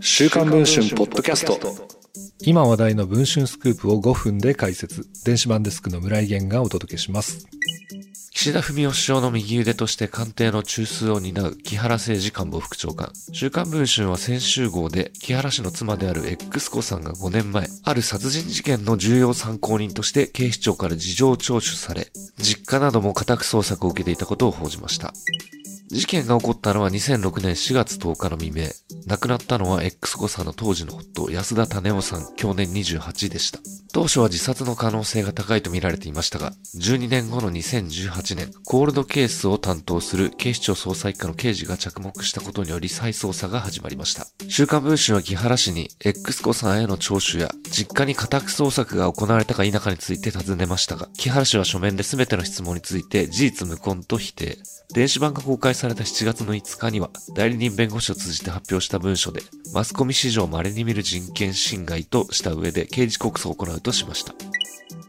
[0.00, 1.58] 週刊文春ポッドキャスト
[2.40, 7.46] 今話題の文春スクープを5分で解説電子版デスクの村井源がお届けします
[8.42, 13.12] 岸田文雄首相の右腕として官邸の中枢を担う木原誠二官房副長官。
[13.32, 25.12] 週刊文春は先週号で木原氏の妻である X 子さんが5年前、ある殺人事件の重要参考人として警視庁から事情聴取され、実家なども家宅捜索を受けていたことを報じました。
[25.92, 28.68] 事件が起こったのは2006年4月10日の未明。
[29.06, 33.58] 亡くなったのは X 子さんの当時の夫、安田種夫さん、去年28でした。
[33.92, 44.26] 当初は自殺の可能性が高いと見られていましたが、12年後の2018年、コールドケースを担当する警視庁捜査一課の刑事が着目したことにより再捜査が始まりました。
[44.48, 54.56] 週刊文春は木原氏に X 子さんへの聴取や、実家に家宅捜索が行われたか否かについて尋ねましたが、木原氏は書面で全ての質問について事実無根と否定。
[54.94, 59.42] 電子版が公開された7月の5日には、代理人弁護士を通じて発表した文書で、
[59.74, 64.32] マスコミ史上稀に見る人権侵害とした上で刑事告訴を行うとしました。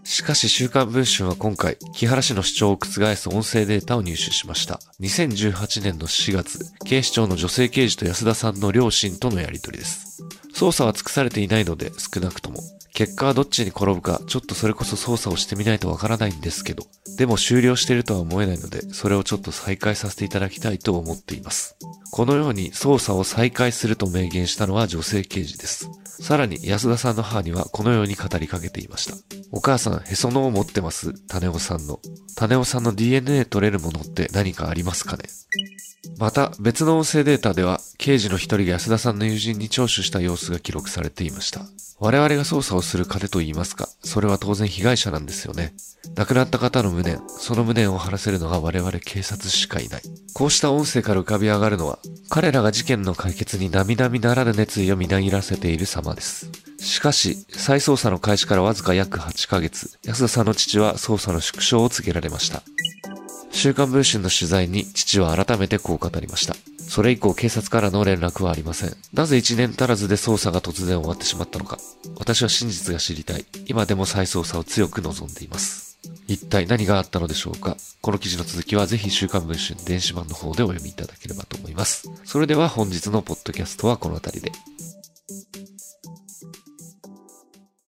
[0.06, 4.80] しかし週刊文春は今回、木原氏の主張を覆す音声データを入手しました。
[5.00, 10.24] 2018年の4月、警視庁の女性刑事と安田さんの両親とのやりとりです。
[10.54, 12.62] 捜査は尽くされていないので、少なくとも、
[12.94, 16.86] 結果はどっちに転ぶか、ちょっとそれこそ操作をしてみないとわからないんですけど、
[17.18, 21.76] でも終了しているとは思えないので、それをちょっと再開させていただきたいと思っています。
[22.12, 25.90] このように操作を再開すると明言したのは女性刑事です。
[26.06, 29.16] さらに安田さんの母にはこのように語りかけていました。
[29.56, 31.14] お母さん、へそのを持ってます。
[31.28, 32.00] 種尾さんの。
[32.36, 35.26] 種尾さんの DNA 取れるものって何かありますかね？
[36.18, 41.62] また、別の音声データでは、刑事の一人が安田さんの友人に聴取した様子が記録されていました。
[42.00, 45.76] 我々が捜査をする糧と言いますか、それは当然被害者なんですよね。
[46.16, 50.02] 亡くなった方の無念、その無念を晴らせるのが我々警察しかいない。
[50.34, 56.50] こうした音声から浮かび上がるのは、彼らが事件の解決に並々ならぬ熱意をみなぎらせている様です。
[56.84, 62.62] しかし、再捜査の開始からわずか約8ヶ月、安田さんの父は捜査の縮小を告げられました。
[63.52, 66.56] 週刊文春の取材に父は改めてこう語りました。
[66.80, 68.96] それ以降警察からの連絡はありません。
[69.14, 71.78] なぜ1年足らずで捜査が突然終わってしまったのか。
[72.18, 73.46] 私は真実が知りたい。
[73.66, 75.98] 今でも再捜査を強く望んでいます。
[76.28, 82.10] 一体何があったのでしょうかこの記事の続きはぜひ週刊文春電子版の方でお読みいただければと思います。
[82.26, 84.73] それでは本日のポッドキャストはこの辺りで。